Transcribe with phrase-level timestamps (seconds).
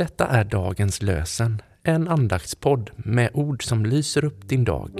[0.00, 4.90] Detta är dagens lösen, en andaktspodd med ord som lyser upp din dag.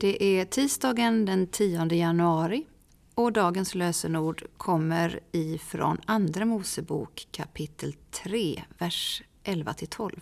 [0.00, 2.66] Det är tisdagen den 10 januari
[3.14, 10.20] och dagens lösenord kommer ifrån Andra Mosebok kapitel 3, vers 11-12.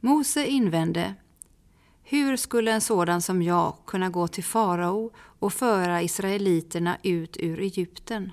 [0.00, 1.14] Mose invände
[2.02, 7.60] Hur skulle en sådan som jag kunna gå till farao och föra israeliterna ut ur
[7.60, 8.32] Egypten?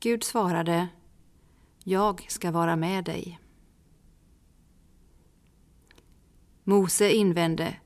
[0.00, 0.88] Gud svarade
[1.84, 3.40] Jag ska vara med dig.
[6.64, 7.76] Mose invände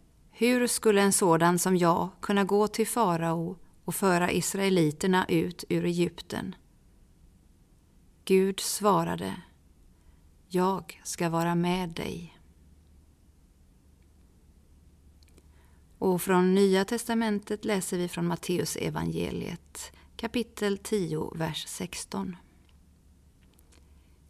[0.41, 5.85] hur skulle en sådan som jag kunna gå till farao och föra israeliterna ut ur
[5.85, 6.55] Egypten?
[8.25, 9.43] Gud svarade,
[10.49, 12.39] jag ska vara med dig.
[15.99, 22.37] Och från Nya testamentet läser vi från Matteus evangeliet kapitel 10, vers 16.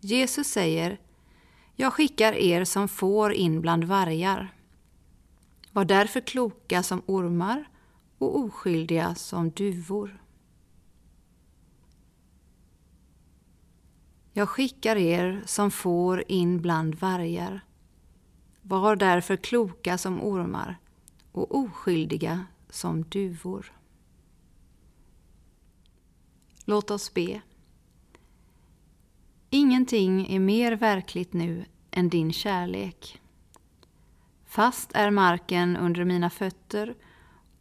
[0.01, 1.01] Jesus säger,
[1.77, 4.58] jag skickar er som får in bland vargar.
[5.79, 7.69] Var därför kloka som ormar
[8.19, 10.23] och oskyldiga som duvor.
[14.33, 17.65] Jag skickar er som får in bland vargar.
[18.63, 20.79] Var därför kloka som ormar
[21.33, 23.73] och oskyldiga som duvor.
[26.65, 27.41] Låt oss be.
[29.51, 33.21] Ingenting är mer verkligt nu än din kärlek.
[34.59, 36.95] Fast är marken under mina fötter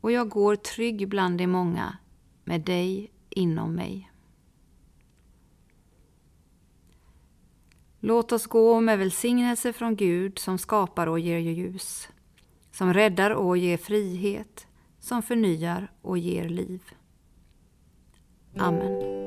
[0.01, 1.97] och jag går trygg bland de många
[2.43, 4.11] med dig inom mig.
[7.99, 12.09] Låt oss gå med välsignelse från Gud som skapar och ger ljus,
[12.71, 14.67] som räddar och ger frihet,
[14.99, 16.81] som förnyar och ger liv.
[18.57, 19.26] Amen.